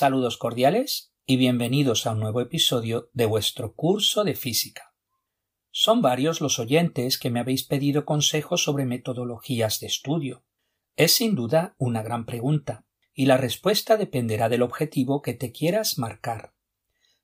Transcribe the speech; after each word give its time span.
Saludos 0.00 0.36
cordiales 0.36 1.12
y 1.26 1.38
bienvenidos 1.38 2.06
a 2.06 2.12
un 2.12 2.20
nuevo 2.20 2.40
episodio 2.40 3.10
de 3.14 3.26
vuestro 3.26 3.74
curso 3.74 4.22
de 4.22 4.36
física. 4.36 4.94
Son 5.72 6.02
varios 6.02 6.40
los 6.40 6.60
oyentes 6.60 7.18
que 7.18 7.30
me 7.30 7.40
habéis 7.40 7.64
pedido 7.64 8.04
consejos 8.04 8.62
sobre 8.62 8.86
metodologías 8.86 9.80
de 9.80 9.88
estudio. 9.88 10.44
Es 10.94 11.16
sin 11.16 11.34
duda 11.34 11.74
una 11.78 12.04
gran 12.04 12.26
pregunta, 12.26 12.86
y 13.12 13.26
la 13.26 13.38
respuesta 13.38 13.96
dependerá 13.96 14.48
del 14.48 14.62
objetivo 14.62 15.20
que 15.20 15.34
te 15.34 15.50
quieras 15.50 15.98
marcar. 15.98 16.54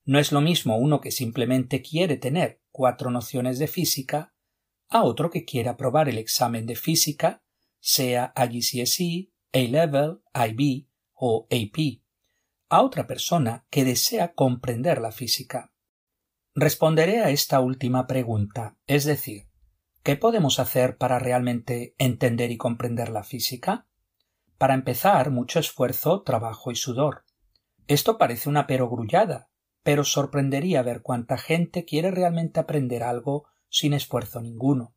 No 0.05 0.19
es 0.19 0.33
lo 0.33 0.41
mismo 0.41 0.77
uno 0.77 1.01
que 1.01 1.13
simplemente 1.13 1.81
quiere 1.81 2.17
tener 2.17 2.61
cuatro 2.73 3.13
nociones 3.13 3.61
de 3.61 3.69
física 3.69 4.35
a 4.89 5.05
otro 5.05 5.31
que 5.31 5.45
quiera 5.45 5.77
probar 5.77 6.09
el 6.09 6.19
examen 6.19 6.67
de 6.67 6.75
física, 6.75 7.45
sea 7.79 8.35
IGCSE, 8.37 9.31
A-Level, 9.53 10.23
IB 10.35 10.89
o 11.15 11.47
AP, 11.53 12.04
a 12.69 12.83
otra 12.83 13.07
persona 13.07 13.67
que 13.71 13.85
desea 13.85 14.35
comprender 14.35 15.01
la 15.01 15.13
física. 15.13 15.73
Responderé 16.55 17.21
a 17.21 17.31
esta 17.31 17.61
última 17.61 18.07
pregunta, 18.07 18.77
es 18.87 19.05
decir, 19.05 19.49
¿qué 20.03 20.17
podemos 20.17 20.59
hacer 20.59 20.97
para 20.97 21.19
realmente 21.19 21.95
entender 21.99 22.51
y 22.51 22.57
comprender 22.57 23.09
la 23.09 23.25
física? 23.25 23.87
Para 24.59 24.75
empezar, 24.75 25.31
mucho 25.31 25.59
esfuerzo, 25.59 26.23
trabajo 26.23 26.71
y 26.71 26.77
sudor. 26.77 27.25
Esto 27.87 28.19
parece 28.19 28.49
una 28.49 28.67
perogrullada, 28.67 29.51
pero 29.83 30.05
sorprendería 30.05 30.83
ver 30.83 31.03
cuánta 31.03 31.37
gente 31.37 31.85
quiere 31.85 32.11
realmente 32.11 32.61
aprender 32.61 33.03
algo 33.03 33.47
sin 33.69 33.93
esfuerzo 33.93 34.41
ninguno. 34.41 34.95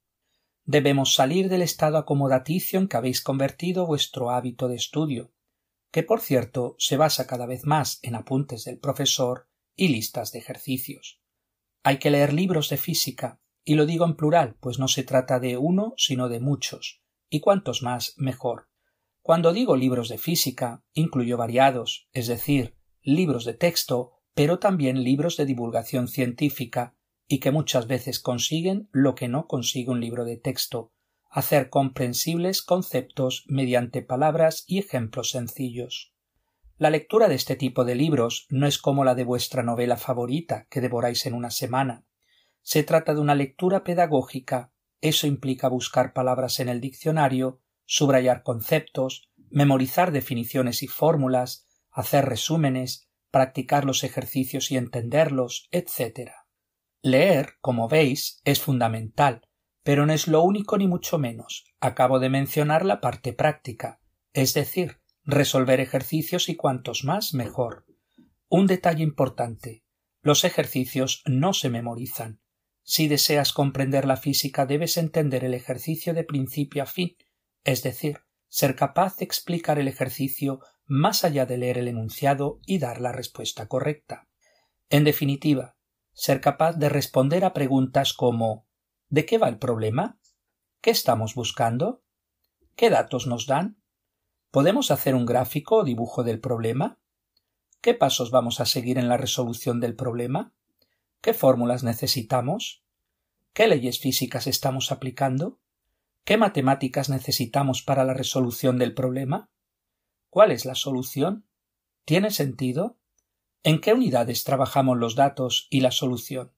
Debemos 0.63 1.13
salir 1.13 1.49
del 1.49 1.61
estado 1.61 1.97
acomodaticio 1.97 2.79
en 2.79 2.87
que 2.87 2.97
habéis 2.97 3.21
convertido 3.21 3.85
vuestro 3.87 4.29
hábito 4.31 4.67
de 4.67 4.75
estudio, 4.75 5.31
que 5.91 6.03
por 6.03 6.21
cierto 6.21 6.75
se 6.77 6.97
basa 6.97 7.27
cada 7.27 7.45
vez 7.45 7.65
más 7.65 7.99
en 8.01 8.15
apuntes 8.15 8.65
del 8.65 8.79
profesor 8.79 9.47
y 9.75 9.89
listas 9.89 10.31
de 10.31 10.39
ejercicios. 10.39 11.21
Hay 11.83 11.99
que 11.99 12.11
leer 12.11 12.33
libros 12.33 12.69
de 12.69 12.77
física, 12.77 13.39
y 13.63 13.75
lo 13.75 13.85
digo 13.85 14.05
en 14.05 14.15
plural, 14.15 14.55
pues 14.59 14.79
no 14.79 14.87
se 14.87 15.03
trata 15.03 15.39
de 15.39 15.57
uno, 15.57 15.93
sino 15.97 16.29
de 16.29 16.39
muchos, 16.39 17.01
y 17.29 17.39
cuantos 17.39 17.83
más 17.83 18.13
mejor. 18.17 18.69
Cuando 19.21 19.53
digo 19.53 19.75
libros 19.75 20.09
de 20.09 20.17
física, 20.17 20.83
incluyo 20.93 21.37
variados, 21.37 22.07
es 22.13 22.27
decir, 22.27 22.75
libros 23.01 23.45
de 23.45 23.53
texto 23.53 24.17
pero 24.37 24.59
también 24.59 25.03
libros 25.03 25.35
de 25.35 25.47
divulgación 25.47 26.07
científica 26.07 26.95
y 27.27 27.39
que 27.39 27.49
muchas 27.49 27.87
veces 27.87 28.19
consiguen 28.19 28.87
lo 28.91 29.15
que 29.15 29.27
no 29.27 29.47
consigue 29.47 29.89
un 29.89 29.99
libro 29.99 30.25
de 30.25 30.37
texto, 30.37 30.93
hacer 31.29 31.69
comprensibles 31.69 32.61
conceptos 32.61 33.45
mediante 33.47 34.01
palabras 34.01 34.63
y 34.67 34.79
ejemplos 34.79 35.31
sencillos. 35.31 36.13
La 36.77 36.89
lectura 36.89 37.27
de 37.27 37.35
este 37.35 37.55
tipo 37.55 37.85
de 37.85 37.95
libros 37.95 38.45
no 38.49 38.67
es 38.67 38.77
como 38.77 39.03
la 39.03 39.15
de 39.15 39.23
vuestra 39.23 39.63
novela 39.63 39.97
favorita 39.97 40.67
que 40.69 40.81
devoráis 40.81 41.25
en 41.25 41.33
una 41.33 41.49
semana. 41.49 42.05
Se 42.61 42.83
trata 42.83 43.15
de 43.15 43.21
una 43.21 43.33
lectura 43.33 43.83
pedagógica. 43.83 44.71
Eso 45.01 45.25
implica 45.25 45.69
buscar 45.69 46.13
palabras 46.13 46.59
en 46.59 46.69
el 46.69 46.79
diccionario, 46.79 47.61
subrayar 47.85 48.43
conceptos, 48.43 49.29
memorizar 49.49 50.11
definiciones 50.11 50.83
y 50.83 50.87
fórmulas, 50.87 51.65
hacer 51.89 52.25
resúmenes, 52.25 53.09
practicar 53.31 53.85
los 53.85 54.03
ejercicios 54.03 54.71
y 54.71 54.77
entenderlos, 54.77 55.69
etc. 55.71 56.31
Leer, 57.01 57.53
como 57.59 57.87
veis, 57.87 58.41
es 58.43 58.61
fundamental, 58.61 59.46
pero 59.87 60.05
no 60.05 60.11
es 60.11 60.27
lo 60.27 60.41
único 60.41 60.77
ni 60.77 60.85
mucho 60.85 61.17
menos. 61.17 61.63
Acabo 61.79 62.19
de 62.19 62.27
mencionar 62.27 62.83
la 62.83 62.99
parte 62.99 63.31
práctica, 63.31 64.01
es 64.33 64.53
decir, 64.53 64.99
resolver 65.23 65.79
ejercicios 65.79 66.49
y 66.49 66.57
cuantos 66.57 67.05
más 67.05 67.33
mejor. 67.33 67.85
Un 68.49 68.67
detalle 68.67 69.01
importante. 69.01 69.85
Los 70.21 70.43
ejercicios 70.43 71.23
no 71.25 71.53
se 71.53 71.69
memorizan. 71.69 72.41
Si 72.83 73.07
deseas 73.07 73.53
comprender 73.53 74.03
la 74.03 74.17
física 74.17 74.65
debes 74.65 74.97
entender 74.97 75.45
el 75.45 75.53
ejercicio 75.53 76.13
de 76.13 76.25
principio 76.25 76.83
a 76.83 76.85
fin, 76.85 77.15
es 77.63 77.81
decir, 77.81 78.19
ser 78.49 78.75
capaz 78.75 79.15
de 79.15 79.23
explicar 79.23 79.79
el 79.79 79.87
ejercicio 79.87 80.59
más 80.85 81.23
allá 81.23 81.45
de 81.45 81.59
leer 81.59 81.77
el 81.77 81.87
enunciado 81.87 82.59
y 82.65 82.79
dar 82.79 82.99
la 82.99 83.13
respuesta 83.13 83.69
correcta. 83.69 84.27
En 84.89 85.05
definitiva, 85.05 85.77
ser 86.11 86.41
capaz 86.41 86.73
de 86.73 86.89
responder 86.89 87.45
a 87.45 87.53
preguntas 87.53 88.11
como 88.11 88.66
¿De 89.09 89.25
qué 89.25 89.37
va 89.37 89.47
el 89.47 89.57
problema? 89.57 90.19
¿Qué 90.81 90.91
estamos 90.91 91.33
buscando? 91.33 92.03
¿Qué 92.75 92.89
datos 92.89 93.25
nos 93.25 93.47
dan? 93.47 93.81
¿Podemos 94.51 94.91
hacer 94.91 95.15
un 95.15 95.25
gráfico 95.25 95.77
o 95.77 95.83
dibujo 95.85 96.23
del 96.23 96.41
problema? 96.41 96.99
¿Qué 97.79 97.93
pasos 97.93 98.31
vamos 98.31 98.59
a 98.59 98.65
seguir 98.65 98.97
en 98.97 99.07
la 99.07 99.15
resolución 99.15 99.79
del 99.79 99.95
problema? 99.95 100.53
¿Qué 101.21 101.33
fórmulas 101.33 101.83
necesitamos? 101.83 102.83
¿Qué 103.53 103.67
leyes 103.67 103.99
físicas 103.99 104.45
estamos 104.45 104.91
aplicando? 104.91 105.59
¿Qué 106.25 106.35
matemáticas 106.35 107.07
necesitamos 107.07 107.83
para 107.83 108.03
la 108.03 108.13
resolución 108.13 108.77
del 108.77 108.93
problema? 108.93 109.49
¿Cuál 110.29 110.51
es 110.51 110.65
la 110.65 110.75
solución? 110.75 111.47
¿Tiene 112.03 112.29
sentido? 112.31 112.97
¿En 113.63 113.79
qué 113.79 113.93
unidades 113.93 114.43
trabajamos 114.43 114.97
los 114.97 115.15
datos 115.15 115.67
y 115.69 115.79
la 115.79 115.91
solución? 115.91 116.51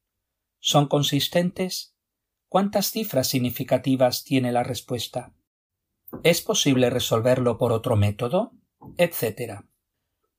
¿Son 0.60 0.88
consistentes? 0.88 1.96
¿Cuántas 2.50 2.92
cifras 2.92 3.28
significativas 3.28 4.24
tiene 4.24 4.52
la 4.52 4.64
respuesta? 4.64 5.34
¿Es 6.24 6.42
posible 6.42 6.90
resolverlo 6.90 7.58
por 7.58 7.72
otro 7.72 7.96
método? 7.96 8.54
etc. 8.98 9.62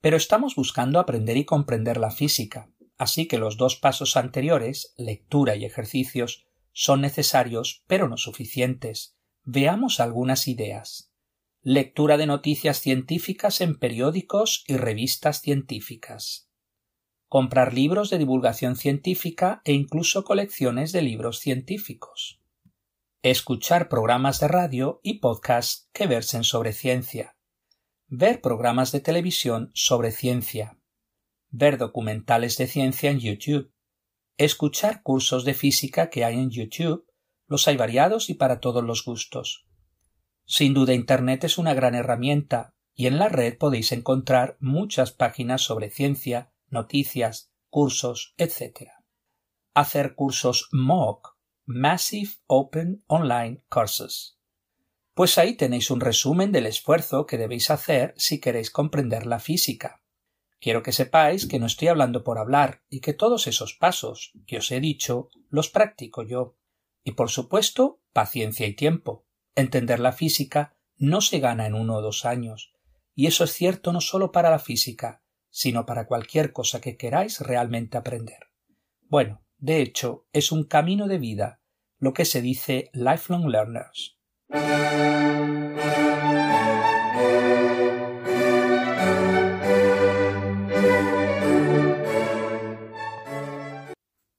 Pero 0.00 0.16
estamos 0.16 0.56
buscando 0.56 0.98
aprender 0.98 1.37
y 1.37 1.44
comprender 1.44 1.98
la 1.98 2.10
física, 2.10 2.71
así 2.98 3.26
que 3.26 3.38
los 3.38 3.56
dos 3.56 3.76
pasos 3.76 4.16
anteriores, 4.16 4.94
lectura 4.97 5.56
y 5.56 5.65
ejercicios, 5.65 6.47
son 6.72 7.00
necesarios, 7.00 7.84
pero 7.87 8.09
no 8.09 8.16
suficientes. 8.16 9.16
Veamos 9.44 10.00
algunas 10.00 10.48
ideas 10.48 11.10
lectura 11.62 12.16
de 12.16 12.27
noticias 12.27 12.81
científicas 12.81 13.60
en 13.60 13.78
periódicos 13.78 14.65
y 14.66 14.78
revistas 14.78 15.42
científicas, 15.42 16.49
comprar 17.30 17.72
libros 17.72 18.10
de 18.10 18.18
divulgación 18.18 18.74
científica 18.74 19.62
e 19.64 19.72
incluso 19.72 20.24
colecciones 20.24 20.91
de 20.91 21.00
libros 21.00 21.38
científicos, 21.38 22.42
escuchar 23.22 23.88
programas 23.88 24.41
de 24.41 24.48
radio 24.48 24.98
y 25.04 25.20
podcasts 25.20 25.88
que 25.92 26.08
versen 26.08 26.42
sobre 26.42 26.72
ciencia, 26.72 27.36
ver 28.08 28.41
programas 28.41 28.91
de 28.91 28.98
televisión 28.98 29.70
sobre 29.74 30.10
ciencia, 30.10 30.80
ver 31.50 31.78
documentales 31.78 32.56
de 32.58 32.66
ciencia 32.66 33.12
en 33.12 33.20
YouTube, 33.20 33.72
escuchar 34.36 35.04
cursos 35.04 35.44
de 35.44 35.54
física 35.54 36.10
que 36.10 36.24
hay 36.24 36.34
en 36.34 36.50
YouTube, 36.50 37.06
los 37.47 37.68
hay 37.68 37.76
variados 37.76 38.28
y 38.28 38.34
para 38.34 38.58
todos 38.58 38.82
los 38.82 39.04
gustos, 39.04 39.68
sin 40.47 40.74
duda 40.74 40.94
Internet 40.94 41.44
es 41.44 41.58
una 41.58 41.74
gran 41.74 41.94
herramienta 41.94 42.74
y 42.92 43.06
en 43.06 43.20
la 43.20 43.28
red 43.28 43.56
podéis 43.56 43.92
encontrar 43.92 44.56
muchas 44.58 45.12
páginas 45.12 45.62
sobre 45.62 45.91
ciencia, 45.91 46.49
noticias, 46.70 47.53
cursos, 47.68 48.34
etc. 48.36 48.91
Hacer 49.74 50.15
cursos 50.15 50.68
MOOC, 50.72 51.36
Massive 51.66 52.33
Open 52.47 53.04
Online 53.06 53.62
Courses. 53.68 54.39
Pues 55.15 55.39
ahí 55.39 55.54
tenéis 55.54 55.91
un 55.91 56.00
resumen 56.00 56.53
del 56.53 56.66
esfuerzo 56.66 57.27
que 57.27 57.39
debéis 57.39 57.71
hacer 57.71 58.15
si 58.16 58.41
queréis 58.41 58.71
comprender 58.71 59.27
la 59.27 59.39
física. 59.39 60.03
Quiero 60.60 60.83
que 60.83 60.92
sepáis 60.92 61.47
que 61.47 61.59
no 61.59 61.66
estoy 61.66 61.89
hablando 61.89 62.22
por 62.22 62.39
hablar 62.39 62.83
y 62.89 63.00
que 63.00 63.15
todos 63.15 63.47
esos 63.47 63.74
pasos 63.74 64.33
que 64.47 64.59
os 64.59 64.71
he 64.71 64.80
dicho 64.80 65.28
los 65.48 65.71
practico 65.71 66.22
yo. 66.22 66.56
Y 67.03 67.12
por 67.12 67.30
supuesto, 67.30 68.00
paciencia 68.12 68.66
y 68.66 68.74
tiempo. 68.74 69.27
Entender 69.54 70.00
la 70.00 70.12
física 70.12 70.77
no 70.97 71.21
se 71.22 71.39
gana 71.41 71.66
en 71.66 71.74
uno 71.74 71.97
o 71.97 72.03
dos 72.03 72.24
años, 72.24 72.72
y 73.15 73.27
eso 73.27 73.44
es 73.44 73.53
cierto 73.53 73.92
no 73.92 74.00
solo 74.00 74.33
para 74.33 74.50
la 74.50 74.59
física, 74.59 75.22
sino 75.50 75.84
para 75.86 76.06
cualquier 76.06 76.52
cosa 76.52 76.80
que 76.80 76.97
queráis 76.97 77.41
realmente 77.41 77.98
aprender. 77.98 78.38
Bueno, 79.08 79.42
de 79.58 79.82
hecho, 79.82 80.26
es 80.32 80.52
un 80.52 80.64
camino 80.64 81.06
de 81.06 81.18
vida, 81.18 81.60
lo 81.98 82.14
que 82.14 82.24
se 82.24 82.41
dice 82.41 82.91
lifelong 82.94 83.48
learners. 83.48 84.16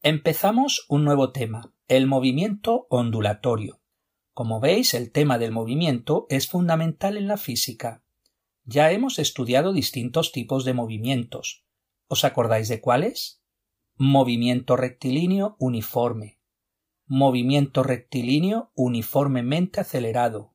Empezamos 0.04 0.86
un 0.90 1.06
nuevo 1.06 1.32
tema, 1.32 1.74
el 1.88 2.08
movimiento 2.08 2.88
ondulatorio. 2.90 3.82
Como 4.34 4.60
veis, 4.60 4.96
el 4.96 5.12
tema 5.12 5.38
del 5.38 5.52
movimiento 5.52 6.26
es 6.30 6.48
fundamental 6.48 7.18
en 7.18 7.28
la 7.28 7.38
física. 7.38 8.04
Ya 8.64 8.92
hemos 8.92 9.20
estudiado 9.20 9.74
distintos 9.74 10.32
tipos 10.32 10.66
de 10.66 10.74
movimientos. 10.74 11.66
¿Os 12.08 12.24
acordáis 12.24 12.68
de 12.68 12.80
cuáles? 12.80 13.42
Movimiento 13.96 14.76
rectilíneo 14.76 15.56
uniforme. 15.60 16.40
Movimiento 17.06 17.84
rectilíneo 17.84 18.72
uniformemente 18.76 19.82
acelerado. 19.82 20.54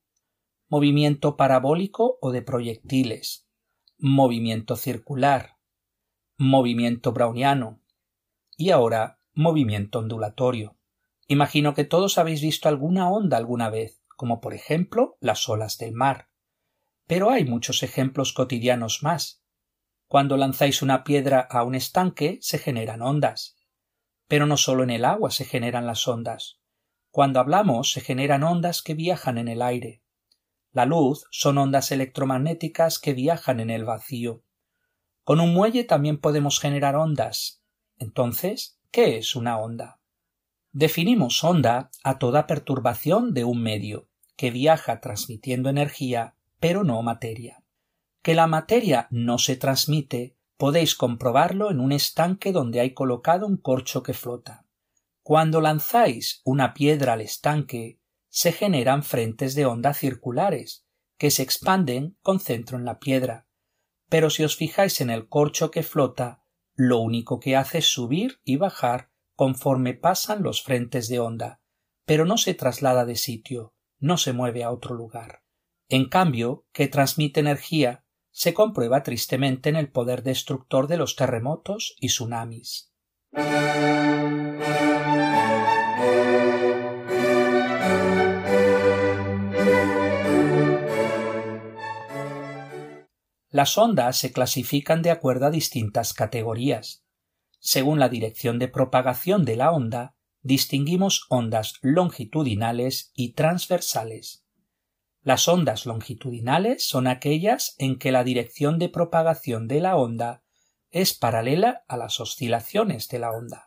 Movimiento 0.69 1.37
parabólico 1.37 2.19
o 2.21 2.33
de 2.33 2.43
proyectiles. 2.43 3.47
Movimiento 3.99 4.77
circular. 4.77 5.57
movimiento 6.39 7.13
browniano 7.13 7.81
y 8.59 8.71
ahora 8.71 9.21
movimiento 9.33 10.01
ondulatorio. 10.01 10.77
Imagino 11.29 11.75
que 11.75 11.85
todos 11.85 12.19
habéis 12.19 12.43
visto 12.43 12.69
alguna 12.69 13.11
onda 13.11 13.37
alguna 13.37 13.71
vez, 13.71 14.03
como 14.17 14.41
por 14.41 14.53
ejemplo 14.55 15.17
las 15.21 15.49
olas 15.49 15.79
del 15.79 15.93
mar. 15.93 16.29
Pero 17.07 17.31
hay 17.31 17.45
muchos 17.45 17.83
ejemplos 17.83 18.33
cotidianos 18.33 19.03
más. 19.03 19.43
Cuando 20.09 20.37
lanzáis 20.37 20.83
una 20.83 21.05
piedra 21.05 21.41
a 21.41 21.63
un 21.63 21.75
estanque 21.75 22.39
se 22.41 22.59
generan 22.59 23.03
ondas. 23.03 23.57
Pero 24.29 24.47
no 24.47 24.57
solo 24.57 24.83
en 24.83 24.91
el 24.91 25.05
agua 25.05 25.31
se 25.31 25.45
generan 25.45 25.87
las 25.87 26.07
ondas. 26.09 26.61
Cuando 27.11 27.41
hablamos 27.41 27.93
se 27.93 28.01
generan 28.01 28.43
ondas 28.43 28.83
que 28.83 28.95
viajan 28.95 29.39
en 29.39 29.49
el 29.49 29.63
aire. 29.63 30.03
La 30.73 30.85
luz 30.85 31.25
son 31.31 31.59
ondas 31.59 31.91
electromagnéticas 31.91 32.99
que 32.99 33.15
viajan 33.15 33.61
en 33.61 33.71
el 33.71 33.85
vacío. 33.85 34.43
Con 35.25 35.41
un 35.41 35.55
muelle 35.55 35.85
también 35.85 36.19
podemos 36.19 36.61
generar 36.61 36.97
ondas. 36.97 37.63
Entonces, 37.99 38.79
¿qué 38.91 39.17
es 39.17 39.35
una 39.35 39.59
onda? 39.59 40.01
Definimos 40.73 41.43
onda 41.43 41.91
a 42.05 42.19
toda 42.19 42.47
perturbación 42.47 43.33
de 43.33 43.45
un 43.45 43.63
medio, 43.63 44.09
que 44.37 44.51
viaja 44.51 45.01
transmitiendo 45.01 45.71
energía, 45.71 46.36
pero 46.67 46.83
no 46.83 47.01
materia. 47.03 47.63
Que 48.23 48.35
la 48.35 48.49
materia 48.49 49.07
no 49.13 49.39
se 49.39 49.55
transmite 49.55 50.37
podéis 50.57 50.97
comprobarlo 50.97 51.71
en 51.71 51.79
un 51.79 51.93
estanque 51.93 52.51
donde 52.51 52.81
hay 52.81 52.93
colocado 52.93 53.47
un 53.47 53.57
corcho 53.57 54.03
que 54.03 54.15
flota. 54.15 54.67
Cuando 55.23 55.61
lanzáis 55.61 56.41
una 56.45 56.75
piedra 56.75 57.13
al 57.13 57.21
estanque, 57.21 58.01
se 58.29 58.51
generan 58.51 59.05
frentes 59.05 59.55
de 59.55 59.67
onda 59.67 59.95
circulares, 59.95 60.85
que 61.17 61.31
se 61.31 61.43
expanden 61.43 62.17
con 62.21 62.41
centro 62.41 62.77
en 62.77 62.85
la 62.85 62.99
piedra 62.99 63.47
pero 64.09 64.31
si 64.31 64.45
os 64.45 64.57
fijáis 64.57 65.01
en 65.01 65.11
el 65.11 65.29
corcho 65.29 65.71
que 65.71 65.83
flota, 65.83 66.43
lo 66.75 66.99
único 66.99 67.41
que 67.41 67.57
hace 67.57 67.79
es 67.79 67.87
subir 67.87 68.41
y 68.45 68.57
bajar 68.57 69.11
conforme 69.35 69.95
pasan 69.95 70.43
los 70.43 70.63
frentes 70.63 71.09
de 71.09 71.19
onda, 71.19 71.61
pero 72.05 72.25
no 72.25 72.39
se 72.39 72.55
traslada 72.55 73.05
de 73.05 73.17
sitio, 73.17 73.75
no 73.99 74.17
se 74.17 74.33
mueve 74.33 74.63
a 74.63 74.71
otro 74.71 74.95
lugar. 74.95 75.43
En 75.89 76.09
cambio, 76.09 76.67
que 76.73 76.89
transmite 76.89 77.41
energía 77.41 78.05
se 78.33 78.55
comprueba 78.55 79.03
tristemente 79.05 79.69
en 79.69 79.77
el 79.77 79.91
poder 79.91 80.23
destructor 80.25 80.89
de 80.89 80.97
los 80.97 81.15
terremotos 81.15 81.95
y 82.01 82.09
tsunamis. 82.09 82.93
Las 93.51 93.79
ondas 93.79 94.19
se 94.19 94.33
clasifican 94.33 95.03
de 95.03 95.11
acuerdo 95.11 95.47
a 95.47 95.51
distintas 95.51 96.13
categorías. 96.13 97.05
Según 97.61 98.01
la 98.01 98.09
dirección 98.09 98.59
de 98.59 98.69
propagación 98.69 99.45
de 99.45 99.57
la 99.57 99.71
onda, 99.71 100.17
distinguimos 100.43 101.27
ondas 101.31 101.79
longitudinales 101.81 103.13
y 103.15 103.33
transversales. 103.33 104.46
Las 105.27 105.49
ondas 105.49 105.87
longitudinales 105.87 106.87
son 106.87 107.09
aquellas 107.09 107.75
en 107.79 107.99
que 107.99 108.13
la 108.13 108.23
dirección 108.23 108.79
de 108.79 108.89
propagación 108.89 109.67
de 109.67 109.81
la 109.81 109.97
onda 109.97 110.45
es 110.93 111.15
paralela 111.15 111.83
a 111.89 111.97
las 111.97 112.21
oscilaciones 112.21 113.09
de 113.09 113.19
la 113.19 113.33
onda. 113.33 113.67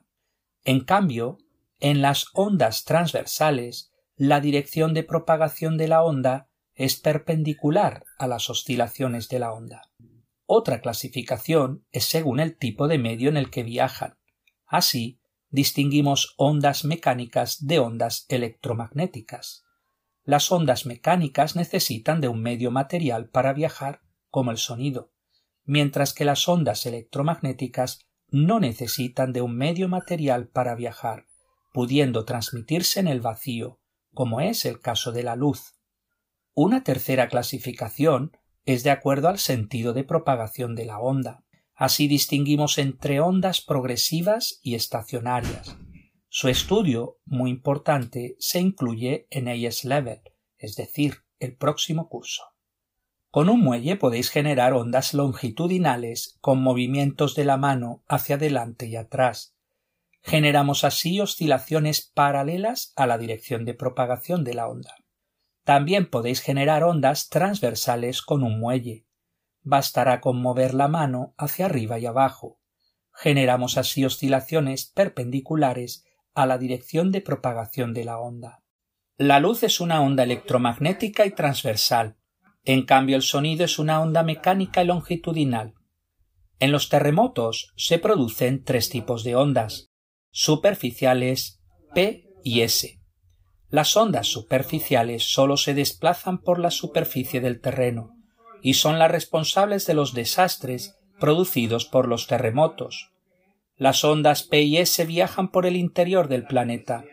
En 0.64 0.80
cambio, 0.80 1.38
en 1.82 2.02
las 2.02 2.28
ondas 2.32 2.86
transversales, 2.86 3.92
la 4.16 4.40
dirección 4.40 4.94
de 4.94 5.04
propagación 5.04 5.76
de 5.76 5.90
la 5.90 6.02
onda 6.02 6.48
es 6.76 6.96
perpendicular 6.96 8.06
a 8.18 8.28
las 8.28 8.50
oscilaciones 8.50 9.28
de 9.28 9.40
la 9.40 9.52
onda. 9.52 9.82
Otra 10.46 10.80
clasificación 10.80 11.86
es 11.92 12.06
según 12.06 12.40
el 12.40 12.58
tipo 12.58 12.88
de 12.88 13.00
medio 13.00 13.28
en 13.28 13.36
el 13.36 13.50
que 13.50 13.64
viajan. 13.64 14.18
Así, 14.66 15.20
distinguimos 15.50 16.36
ondas 16.38 16.86
mecánicas 16.86 17.58
de 17.66 17.80
ondas 17.80 18.26
electromagnéticas. 18.30 19.66
Las 20.30 20.52
ondas 20.52 20.86
mecánicas 20.86 21.56
necesitan 21.56 22.22
de 22.22 22.28
un 22.28 22.40
medio 22.40 22.70
material 22.70 23.30
para 23.30 23.52
viajar, 23.52 24.02
como 24.30 24.52
el 24.52 24.58
sonido, 24.58 25.12
mientras 25.66 26.14
que 26.14 26.24
las 26.24 26.48
ondas 26.48 26.86
electromagnéticas 26.86 28.06
no 28.28 28.60
necesitan 28.60 29.34
de 29.34 29.42
un 29.42 29.58
medio 29.58 29.88
material 29.88 30.48
para 30.48 30.76
viajar, 30.76 31.26
pudiendo 31.74 32.26
transmitirse 32.26 33.00
en 33.00 33.08
el 33.08 33.22
vacío, 33.22 33.80
como 34.14 34.40
es 34.40 34.66
el 34.66 34.80
caso 34.80 35.12
de 35.12 35.24
la 35.24 35.36
luz. 35.36 35.74
Una 36.54 36.84
tercera 36.84 37.28
clasificación 37.28 38.38
es 38.66 38.84
de 38.84 38.92
acuerdo 38.92 39.30
al 39.30 39.40
sentido 39.40 39.94
de 39.94 40.04
propagación 40.04 40.76
de 40.76 40.86
la 40.86 41.00
onda. 41.00 41.44
Así 41.74 42.08
distinguimos 42.08 42.78
entre 42.78 43.20
ondas 43.20 43.62
progresivas 43.62 44.60
y 44.62 44.76
estacionarias. 44.76 45.76
Su 46.32 46.48
estudio, 46.48 47.18
muy 47.26 47.50
importante, 47.50 48.36
se 48.38 48.60
incluye 48.60 49.26
en 49.32 49.48
AS 49.48 49.84
Level, 49.84 50.22
es 50.60 50.76
decir, 50.76 51.24
el 51.40 51.58
próximo 51.58 52.08
curso. 52.08 52.44
Con 53.32 53.50
un 53.50 53.62
muelle 53.62 53.96
podéis 53.96 54.30
generar 54.30 54.74
ondas 54.74 55.16
longitudinales 55.16 56.38
con 56.40 56.62
movimientos 56.62 57.34
de 57.34 57.46
la 57.46 57.58
mano 57.58 58.04
hacia 58.08 58.36
adelante 58.36 58.86
y 58.86 58.96
atrás. 58.96 59.56
Generamos 60.22 60.84
así 60.84 61.20
oscilaciones 61.20 62.02
paralelas 62.14 62.94
a 62.96 63.08
la 63.08 63.18
dirección 63.18 63.66
de 63.66 63.74
propagación 63.74 64.44
de 64.44 64.54
la 64.54 64.68
onda. 64.68 64.94
También 65.64 66.12
podéis 66.12 66.42
generar 66.42 66.84
ondas 66.84 67.30
transversales 67.30 68.22
con 68.22 68.44
un 68.44 68.60
muelle. 68.60 69.08
Bastará 69.62 70.22
con 70.22 70.40
mover 70.40 70.76
la 70.76 70.88
mano 70.88 71.34
hacia 71.38 71.66
arriba 71.66 71.98
y 71.98 72.06
abajo. 72.06 72.60
Generamos 73.14 73.78
así 73.78 74.06
oscilaciones 74.06 74.86
perpendiculares 74.86 76.06
a 76.34 76.46
la 76.46 76.58
dirección 76.58 77.12
de 77.12 77.22
propagación 77.22 77.94
de 77.94 78.06
la 78.06 78.20
onda. 78.20 78.64
La 79.18 79.40
luz 79.40 79.64
es 79.64 79.80
una 79.80 80.02
onda 80.02 80.24
electromagnética 80.24 81.26
y 81.26 81.32
transversal. 81.32 82.18
En 82.64 82.86
cambio, 82.86 83.16
el 83.16 83.22
sonido 83.22 83.66
es 83.66 83.80
una 83.80 84.02
onda 84.02 84.24
mecánica 84.24 84.84
y 84.84 84.88
longitudinal. 84.88 85.74
En 86.60 86.72
los 86.72 86.90
terremotos 86.90 87.74
se 87.76 88.00
producen 88.00 88.64
tres 88.64 88.90
tipos 88.90 89.24
de 89.24 89.36
ondas 89.36 89.90
superficiales 90.32 91.62
P 91.94 92.30
y 92.44 92.62
S. 92.62 93.00
Las 93.70 93.96
ondas 93.98 94.28
superficiales 94.28 95.24
sólo 95.24 95.58
se 95.58 95.74
desplazan 95.74 96.40
por 96.42 96.60
la 96.60 96.72
superficie 96.72 97.42
del 97.42 97.62
terreno 97.62 98.16
y 98.62 98.76
son 98.76 99.00
las 99.00 99.12
responsables 99.12 99.86
de 99.86 99.94
los 99.94 100.14
desastres 100.14 100.98
producidos 101.20 101.86
por 101.86 102.08
los 102.08 102.28
terremotos. 102.28 103.12
Las 103.80 104.04
ondas 104.04 104.44
P 104.44 104.62
y 104.62 104.78
S 104.78 105.06
viajan 105.06 105.52
por 105.52 105.66
el 105.66 105.78
interior 105.78 106.28
del 106.28 106.46
planeta. 106.46 107.06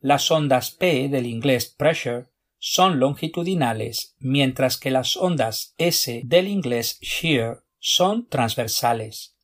Las 0.00 0.32
ondas 0.32 0.72
P 0.72 1.08
del 1.08 1.26
inglés 1.26 1.72
pressure 1.78 2.26
son 2.58 2.98
longitudinales, 2.98 4.16
mientras 4.18 4.78
que 4.78 4.90
las 4.90 5.16
ondas 5.16 5.76
S 5.78 6.22
del 6.24 6.48
inglés 6.48 6.98
shear 7.00 7.62
son 7.78 8.26
transversales. 8.28 9.36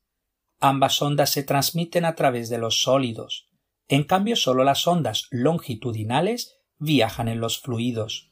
Ambas 0.59 1.01
ondas 1.01 1.31
se 1.31 1.45
transmiten 1.45 2.05
a 2.05 2.17
través 2.17 2.49
de 2.49 2.59
los 2.59 2.83
sólidos, 2.83 3.49
en 3.87 4.03
cambio, 4.03 4.35
solo 4.35 4.65
las 4.65 4.85
ondas 4.89 5.29
longitudinales 5.31 6.57
viajan 6.79 7.29
en 7.29 7.41
los 7.41 7.61
fluidos. 7.61 8.31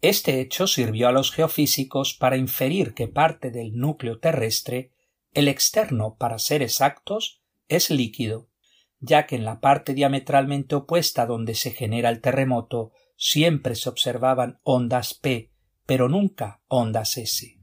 Este 0.00 0.40
hecho 0.40 0.66
sirvió 0.66 1.06
a 1.06 1.12
los 1.12 1.30
geofísicos 1.30 2.12
para 2.12 2.36
inferir 2.36 2.92
que 2.92 3.06
parte 3.06 3.52
del 3.52 3.76
núcleo 3.76 4.18
terrestre, 4.18 4.90
el 5.32 5.46
externo 5.46 6.16
para 6.18 6.40
ser 6.40 6.60
exactos, 6.60 7.41
es 7.68 7.90
líquido, 7.90 8.48
ya 9.00 9.26
que 9.26 9.36
en 9.36 9.44
la 9.44 9.60
parte 9.60 9.94
diametralmente 9.94 10.74
opuesta 10.74 11.26
donde 11.26 11.54
se 11.54 11.72
genera 11.72 12.08
el 12.08 12.20
terremoto 12.20 12.92
siempre 13.16 13.74
se 13.74 13.88
observaban 13.88 14.60
ondas 14.62 15.14
P, 15.14 15.52
pero 15.86 16.08
nunca 16.08 16.62
ondas 16.68 17.16
S. 17.16 17.58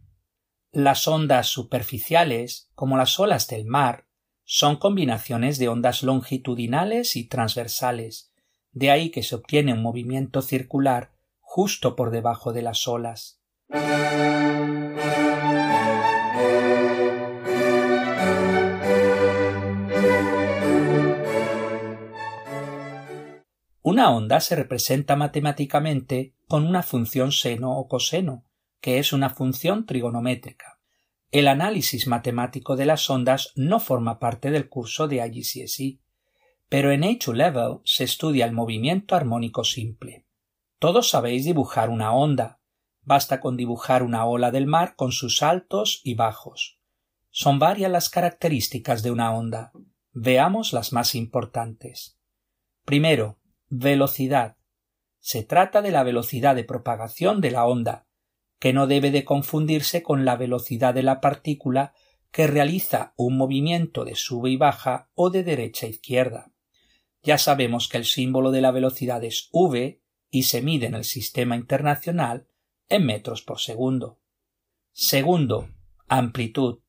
Las 0.71 1.07
ondas 1.07 1.47
superficiales, 1.47 2.69
como 2.75 2.97
las 2.97 3.19
olas 3.19 3.47
del 3.47 3.65
mar, 3.65 4.05
son 4.43 4.77
combinaciones 4.77 5.57
de 5.57 5.67
ondas 5.67 6.03
longitudinales 6.03 7.15
y 7.15 7.27
transversales, 7.27 8.33
de 8.71 8.91
ahí 8.91 9.09
que 9.09 9.23
se 9.23 9.35
obtiene 9.35 9.73
un 9.73 9.81
movimiento 9.81 10.41
circular 10.41 11.11
justo 11.39 11.95
por 11.95 12.11
debajo 12.11 12.53
de 12.53 12.61
las 12.61 12.87
olas. 12.87 13.41
Una 23.81 24.11
onda 24.11 24.41
se 24.41 24.55
representa 24.55 25.15
matemáticamente 25.15 26.35
con 26.47 26.67
una 26.67 26.83
función 26.83 27.31
seno 27.31 27.77
o 27.77 27.87
coseno, 27.87 28.43
que 28.81 28.99
es 28.99 29.13
una 29.13 29.29
función 29.29 29.85
trigonométrica. 29.85 30.79
El 31.31 31.47
análisis 31.47 32.07
matemático 32.07 32.75
de 32.75 32.85
las 32.85 33.09
ondas 33.09 33.53
no 33.55 33.79
forma 33.79 34.19
parte 34.19 34.51
del 34.51 34.67
curso 34.67 35.07
de 35.07 35.25
IGCSE, 35.25 35.99
pero 36.67 36.91
en 36.91 37.01
H2 37.01 37.33
Level 37.33 37.77
se 37.85 38.03
estudia 38.03 38.45
el 38.45 38.51
movimiento 38.51 39.15
armónico 39.15 39.63
simple. 39.63 40.25
Todos 40.77 41.09
sabéis 41.09 41.45
dibujar 41.45 41.89
una 41.89 42.13
onda. 42.13 42.59
Basta 43.01 43.39
con 43.39 43.57
dibujar 43.57 44.03
una 44.03 44.25
ola 44.25 44.51
del 44.51 44.67
mar 44.67 44.95
con 44.95 45.11
sus 45.11 45.41
altos 45.41 46.01
y 46.03 46.15
bajos. 46.15 46.79
Son 47.31 47.59
varias 47.59 47.91
las 47.91 48.09
características 48.09 49.03
de 49.03 49.11
una 49.11 49.33
onda. 49.33 49.71
Veamos 50.11 50.73
las 50.73 50.93
más 50.93 51.15
importantes. 51.15 52.19
Primero, 52.85 53.38
velocidad. 53.69 54.57
Se 55.19 55.43
trata 55.43 55.81
de 55.81 55.91
la 55.91 56.03
velocidad 56.03 56.55
de 56.55 56.63
propagación 56.63 57.41
de 57.41 57.51
la 57.51 57.65
onda, 57.65 58.07
que 58.59 58.73
no 58.73 58.87
debe 58.87 59.11
de 59.11 59.25
confundirse 59.25 60.03
con 60.03 60.25
la 60.25 60.35
velocidad 60.35 60.93
de 60.93 61.03
la 61.03 61.21
partícula 61.21 61.93
que 62.31 62.47
realiza 62.47 63.13
un 63.15 63.37
movimiento 63.37 64.05
de 64.05 64.15
sube 64.15 64.51
y 64.51 64.57
baja 64.57 65.09
o 65.15 65.29
de 65.29 65.43
derecha 65.43 65.87
a 65.87 65.89
izquierda. 65.89 66.51
Ya 67.23 67.37
sabemos 67.37 67.87
que 67.87 67.97
el 67.97 68.05
símbolo 68.05 68.51
de 68.51 68.61
la 68.61 68.71
velocidad 68.71 69.23
es 69.23 69.49
v 69.51 70.01
y 70.29 70.43
se 70.43 70.61
mide 70.61 70.87
en 70.87 70.95
el 70.95 71.03
sistema 71.03 71.55
internacional 71.55 72.47
en 72.87 73.05
metros 73.05 73.41
por 73.41 73.59
segundo. 73.59 74.19
Segundo, 74.91 75.69
amplitud, 76.07 76.79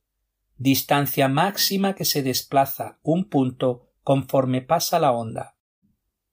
distancia 0.57 1.29
máxima 1.29 1.95
que 1.95 2.05
se 2.05 2.23
desplaza 2.23 2.99
un 3.03 3.29
punto 3.29 3.89
conforme 4.03 4.63
pasa 4.63 4.99
la 4.99 5.13
onda. 5.13 5.57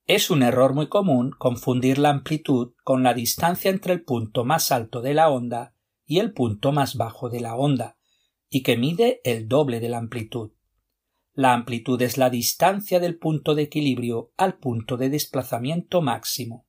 Es 0.08 0.30
un 0.30 0.42
error 0.42 0.72
muy 0.72 0.88
común 0.88 1.32
confundir 1.36 1.98
la 1.98 2.08
amplitud 2.08 2.72
con 2.82 3.02
la 3.02 3.12
distancia 3.12 3.70
entre 3.70 3.92
el 3.92 4.04
punto 4.04 4.42
más 4.42 4.72
alto 4.72 5.02
de 5.02 5.12
la 5.12 5.28
onda 5.28 5.74
y 6.06 6.18
el 6.18 6.32
punto 6.32 6.72
más 6.72 6.96
bajo 6.96 7.28
de 7.28 7.40
la 7.40 7.54
onda, 7.56 7.98
y 8.48 8.62
que 8.62 8.78
mide 8.78 9.20
el 9.22 9.48
doble 9.48 9.80
de 9.80 9.90
la 9.90 9.98
amplitud. 9.98 10.52
La 11.34 11.52
amplitud 11.52 12.00
es 12.00 12.16
la 12.16 12.30
distancia 12.30 13.00
del 13.00 13.18
punto 13.18 13.54
de 13.54 13.64
equilibrio 13.64 14.32
al 14.38 14.56
punto 14.56 14.96
de 14.96 15.10
desplazamiento 15.10 16.00
máximo. 16.00 16.66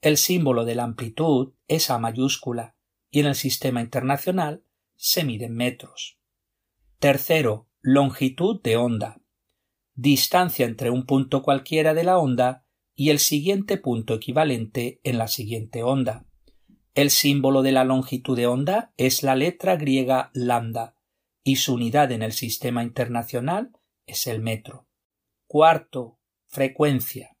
El 0.00 0.16
símbolo 0.16 0.64
de 0.64 0.76
la 0.76 0.84
amplitud 0.84 1.54
es 1.66 1.90
A 1.90 1.98
mayúscula 1.98 2.76
y 3.10 3.18
en 3.18 3.26
el 3.26 3.34
sistema 3.34 3.80
internacional 3.80 4.62
se 4.94 5.24
mide 5.24 5.46
en 5.46 5.56
metros. 5.56 6.20
Tercero, 7.00 7.68
longitud 7.80 8.62
de 8.62 8.76
onda. 8.76 9.20
Distancia 10.02 10.64
entre 10.64 10.88
un 10.88 11.04
punto 11.04 11.42
cualquiera 11.42 11.92
de 11.92 12.04
la 12.04 12.16
onda 12.16 12.64
y 12.94 13.10
el 13.10 13.18
siguiente 13.18 13.76
punto 13.76 14.14
equivalente 14.14 14.98
en 15.04 15.18
la 15.18 15.28
siguiente 15.28 15.82
onda. 15.82 16.24
El 16.94 17.10
símbolo 17.10 17.60
de 17.60 17.72
la 17.72 17.84
longitud 17.84 18.34
de 18.34 18.46
onda 18.46 18.94
es 18.96 19.22
la 19.22 19.34
letra 19.34 19.76
griega 19.76 20.30
lambda 20.32 20.94
y 21.44 21.56
su 21.56 21.74
unidad 21.74 22.12
en 22.12 22.22
el 22.22 22.32
sistema 22.32 22.82
internacional 22.82 23.72
es 24.06 24.26
el 24.26 24.40
metro. 24.40 24.88
Cuarto, 25.46 26.18
frecuencia. 26.46 27.36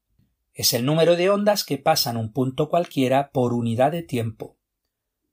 Es 0.52 0.74
el 0.74 0.84
número 0.84 1.16
de 1.16 1.30
ondas 1.30 1.64
que 1.64 1.78
pasan 1.78 2.18
un 2.18 2.30
punto 2.30 2.68
cualquiera 2.68 3.30
por 3.30 3.54
unidad 3.54 3.90
de 3.90 4.02
tiempo. 4.02 4.58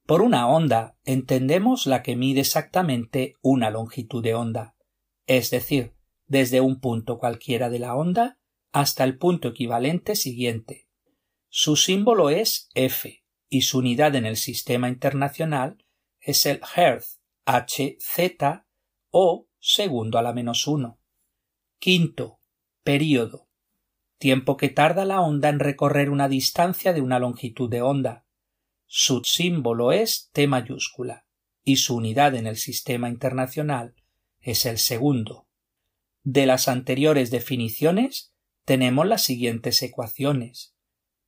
Por 0.06 0.22
una 0.22 0.48
onda 0.48 0.98
entendemos 1.04 1.88
la 1.88 2.04
que 2.04 2.16
mide 2.16 2.40
exactamente 2.40 3.34
una 3.42 3.70
longitud 3.70 4.24
de 4.24 4.34
onda, 4.34 4.78
es 5.26 5.50
decir, 5.50 5.97
desde 6.28 6.62
un 6.62 6.80
punto 6.80 7.18
cualquiera 7.18 7.70
de 7.70 7.80
la 7.80 7.96
onda 7.96 8.40
hasta 8.72 9.04
el 9.04 9.18
punto 9.18 9.50
equivalente 9.50 10.16
siguiente. 10.16 10.88
Su 11.50 11.76
símbolo 11.76 12.30
es 12.30 12.70
F 12.76 13.24
y 13.50 13.62
su 13.62 13.80
unidad 13.80 14.16
en 14.16 14.26
el 14.26 14.38
sistema 14.38 14.90
internacional 14.90 15.84
es 16.20 16.46
el 16.46 16.62
Hertz, 16.76 17.20
HZ 17.46 18.66
o 19.10 19.48
segundo 19.60 20.18
a 20.18 20.22
la 20.22 20.34
menos 20.34 20.68
uno. 20.68 21.00
Quinto, 21.80 22.40
período 22.84 23.48
tiempo 24.18 24.58
que 24.58 24.70
tarda 24.70 25.06
la 25.06 25.22
onda 25.22 25.50
en 25.50 25.60
recorrer 25.60 26.10
una 26.10 26.28
distancia 26.28 26.94
de 26.94 27.02
una 27.02 27.20
longitud 27.20 27.70
de 27.70 27.82
onda. 27.82 28.26
Su 28.86 29.22
símbolo 29.24 29.92
es 29.92 30.30
T 30.32 30.48
mayúscula 30.48 31.26
y 31.64 31.78
su 31.78 31.96
unidad 31.96 32.36
en 32.36 32.48
el 32.48 32.58
sistema 32.58 33.10
internacional 33.10 33.96
es 34.40 34.66
el 34.66 34.78
segundo. 34.78 35.47
De 36.30 36.46
las 36.46 36.68
anteriores 36.68 37.32
definiciones 37.32 38.34
tenemos 38.66 39.08
las 39.08 39.22
siguientes 39.22 39.82
ecuaciones. 39.82 40.76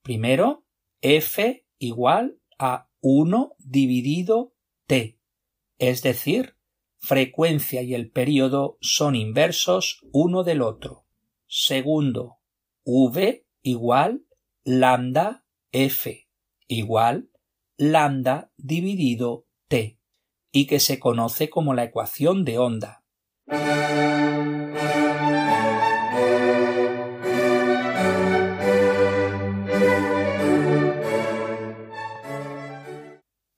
Primero, 0.01 0.65
F 1.00 1.65
igual 1.77 2.41
a 2.58 2.89
1 3.00 3.56
dividido 3.60 4.53
T, 4.88 5.18
es 5.77 6.01
decir, 6.01 6.58
frecuencia 6.98 7.82
y 7.82 7.94
el 7.94 8.12
período 8.12 8.77
son 8.82 9.15
inversos 9.15 10.06
uno 10.12 10.44
del 10.44 10.62
otro. 10.62 11.06
Segundo, 11.48 12.39
V 12.84 13.48
igual 13.62 14.25
lambda 14.65 15.46
F 15.72 16.27
igual 16.68 17.32
lambda 17.77 18.51
dividido 18.58 19.48
T 19.70 19.98
y 20.51 20.68
que 20.68 20.82
se 20.82 21.00
conoce 21.00 21.50
como 21.50 21.74
la 21.74 21.86
ecuación 21.86 22.44
de 22.44 22.58
onda. 22.58 23.06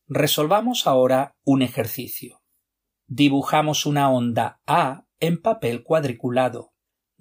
Resolvamos 0.07 0.87
ahora 0.87 1.35
un 1.43 1.61
ejercicio. 1.61 2.41
Dibujamos 3.07 3.85
una 3.85 4.11
onda 4.11 4.61
A 4.67 5.05
en 5.19 5.41
papel 5.41 5.83
cuadriculado 5.83 6.71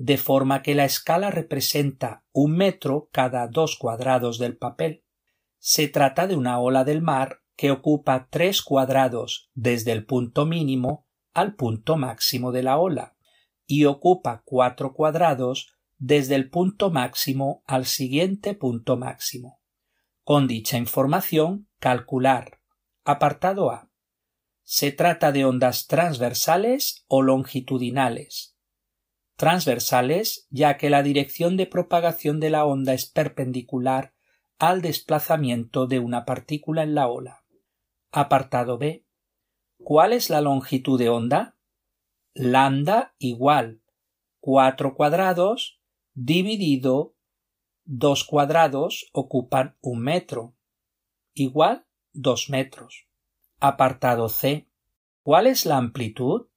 de 0.03 0.17
forma 0.17 0.62
que 0.62 0.75
la 0.75 0.87
escala 0.87 1.31
representa 1.31 2.25
un 2.33 2.57
metro 2.57 3.11
cada 3.12 3.47
dos 3.49 3.77
cuadrados 3.77 4.39
del 4.39 4.57
papel. 4.57 5.05
Se 5.59 5.89
trata 5.89 6.27
de 6.27 6.37
una 6.37 6.59
ola 6.59 6.85
del 6.85 7.03
mar 7.03 7.43
que 7.55 7.71
ocupa 7.71 8.29
tres 8.31 8.62
cuadrados 8.62 9.50
desde 9.53 9.93
el 9.93 10.07
punto 10.07 10.47
mínimo 10.47 11.07
al 11.32 11.54
punto 11.54 11.96
máximo 11.96 12.52
de 12.52 12.62
la 12.62 12.78
ola 12.78 13.16
y 13.66 13.84
ocupa 13.84 14.42
cuatro 14.44 14.94
cuadrados 14.94 15.76
desde 15.99 16.34
el 16.34 16.50
punto 16.50 16.90
máximo 16.90 17.62
al 17.66 17.87
siguiente 17.87 18.54
punto 18.54 18.96
máximo. 18.96 19.60
Con 20.25 20.46
dicha 20.46 20.78
información, 20.78 21.68
calcular. 21.78 22.60
Apartado 23.04 23.70
A. 23.70 23.90
Se 24.62 24.92
trata 24.92 25.32
de 25.32 25.44
ondas 25.44 25.87
transversales 25.87 27.04
o 27.08 27.22
longitudinales 27.22 28.56
transversales, 29.40 30.46
ya 30.50 30.76
que 30.76 30.90
la 30.90 31.02
dirección 31.02 31.56
de 31.56 31.66
propagación 31.66 32.40
de 32.40 32.50
la 32.50 32.66
onda 32.66 32.92
es 32.92 33.06
perpendicular 33.06 34.12
al 34.58 34.82
desplazamiento 34.82 35.87
de 35.87 35.99
una 35.99 36.26
partícula 36.26 36.82
en 36.82 36.94
la 36.94 37.08
ola. 37.08 37.42
Apartado 38.12 38.76
B. 38.76 39.06
¿Cuál 39.82 40.12
es 40.12 40.30
la 40.30 40.40
longitud 40.40 40.99
de 40.99 41.08
onda? 41.08 41.56
Lambda 42.34 43.14
igual 43.18 43.82
4 44.40 44.94
cuadrados 44.94 45.80
dividido 46.14 47.16
2 47.84 48.25
cuadrados 48.25 49.10
ocupan 49.12 49.76
un 49.80 50.00
metro, 50.00 50.54
igual 51.34 51.87
2 52.12 52.50
metros. 52.50 53.08
Apartado 53.58 54.28
C. 54.28 54.70
¿Cuál 55.22 55.46
es 55.46 55.66
la 55.66 55.78
amplitud? 55.78 56.49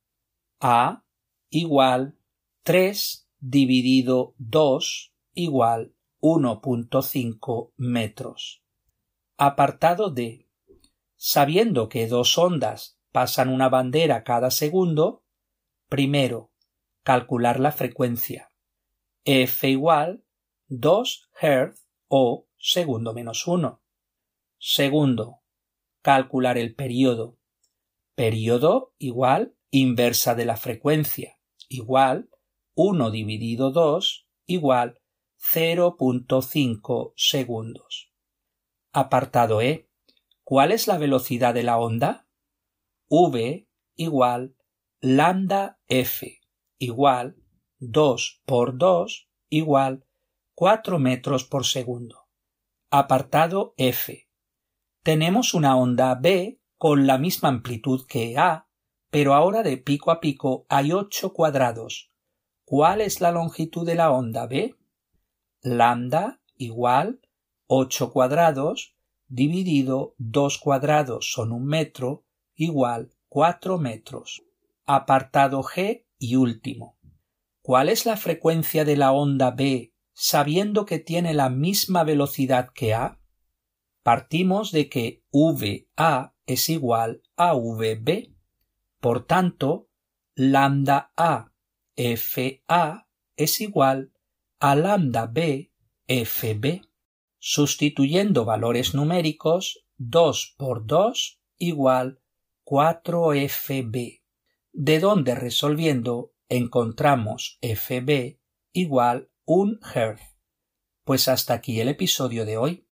A 0.60 1.06
igual 1.50 2.18
3 2.64 3.30
dividido 3.40 4.36
2 4.38 5.14
igual 5.34 5.96
1.5 6.22 7.74
metros. 7.78 8.64
Apartado 9.38 10.10
D. 10.12 10.48
Sabiendo 11.16 11.90
que 11.90 12.08
dos 12.08 12.38
ondas 12.38 13.00
pasan 13.14 13.48
una 13.48 13.70
bandera 13.70 14.26
cada 14.26 14.52
segundo, 14.52 15.24
primero, 15.88 16.52
calcular 17.04 17.60
la 17.60 17.72
frecuencia. 17.72 18.52
F 19.24 19.70
igual 19.70 20.26
2 20.68 21.30
Hz 21.40 21.88
o 22.10 22.50
segundo 22.58 23.14
menos 23.14 23.48
1. 23.48 23.82
Segundo, 24.58 25.44
calcular 26.02 26.58
el 26.58 26.76
periodo. 26.76 27.38
Periodo 28.16 28.94
igual 28.98 29.56
inversa 29.70 30.36
de 30.36 30.46
la 30.46 30.58
frecuencia, 30.58 31.40
igual 31.70 32.30
1 32.74 33.12
dividido 33.12 33.72
2 33.72 34.28
igual 34.48 35.00
0.5 35.40 37.14
segundos. 37.16 38.12
Apartado 38.92 39.62
E. 39.62 39.90
¿Cuál 40.44 40.72
es 40.72 40.88
la 40.88 40.98
velocidad 40.98 41.54
de 41.54 41.64
la 41.64 41.78
onda? 41.78 42.23
V 43.10 43.68
igual 43.96 44.56
lambda 45.02 45.80
f 45.88 46.40
igual 46.78 47.36
2 47.80 48.42
por 48.46 48.78
2 48.78 49.30
igual 49.50 50.06
4 50.56 51.00
metros 51.00 51.44
por 51.44 51.66
segundo. 51.66 52.28
Apartado 52.90 53.74
F. 53.78 54.30
Tenemos 55.02 55.54
una 55.54 55.76
onda 55.76 56.16
B 56.16 56.60
con 56.78 57.08
la 57.08 57.18
misma 57.18 57.50
amplitud 57.50 58.06
que 58.08 58.38
A, 58.38 58.68
pero 59.10 59.34
ahora 59.34 59.64
de 59.64 59.78
pico 59.78 60.12
a 60.12 60.20
pico 60.20 60.66
hay 60.70 60.92
8 60.92 61.34
cuadrados, 61.34 62.14
¿Cuál 62.66 63.02
es 63.02 63.20
la 63.20 63.32
longitud 63.32 63.86
de 63.86 63.96
la 63.96 64.10
onda 64.10 64.48
B? 64.48 64.76
Lambda 65.62 66.42
igual 66.56 67.20
8 67.68 68.12
cuadrados 68.12 68.96
dividido 69.28 70.16
2 70.18 70.58
cuadrados 70.60 71.32
son 71.34 71.52
un 71.52 71.66
metro 71.66 72.24
igual 72.56 73.12
4 73.30 73.78
metros. 73.78 74.44
Apartado 74.86 75.64
G 75.64 76.06
y 76.18 76.36
último. 76.36 76.98
¿Cuál 77.62 77.90
es 77.90 78.06
la 78.06 78.18
frecuencia 78.18 78.84
de 78.86 78.98
la 78.98 79.12
onda 79.12 79.52
B 79.52 79.94
sabiendo 80.14 80.86
que 80.86 81.00
tiene 81.00 81.34
la 81.34 81.50
misma 81.50 82.04
velocidad 82.04 82.70
que 82.74 82.94
A? 82.94 83.20
Partimos 84.04 84.72
de 84.72 84.90
que 84.90 85.24
VA 85.32 86.36
es 86.46 86.70
igual 86.70 87.24
a 87.38 87.54
VB. 87.54 88.34
Por 89.00 89.26
tanto, 89.26 89.90
lambda 90.36 91.14
A 91.16 91.54
FA 91.96 93.08
es 93.36 93.62
igual 93.62 94.12
a 94.60 94.76
lambda 94.76 95.28
B 95.28 95.72
FB. 96.08 96.82
Sustituyendo 97.38 98.46
valores 98.46 98.94
numéricos, 98.94 99.86
2 99.98 100.56
por 100.58 100.86
2 100.86 101.42
igual 101.58 102.20
4FB, 102.74 104.24
de 104.72 105.00
donde 105.00 105.36
resolviendo 105.36 106.34
encontramos 106.50 107.60
FB 107.62 108.40
igual 108.72 109.30
un 109.46 109.80
Hz. 109.84 110.20
Pues 111.04 111.28
hasta 111.28 111.54
aquí 111.54 111.80
el 111.82 111.90
episodio 111.90 112.48
de 112.48 112.58
hoy. 112.58 112.88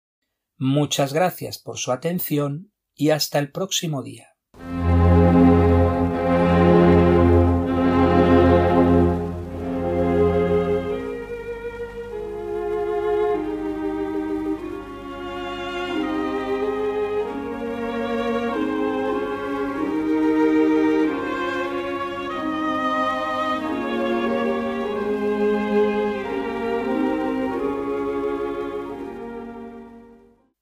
Muchas 0.57 1.13
gracias 1.13 1.61
por 1.61 1.79
su 1.79 1.93
atención 1.93 2.73
y 2.97 3.11
hasta 3.11 3.39
el 3.39 3.53
próximo 3.53 4.03
día. 4.03 4.28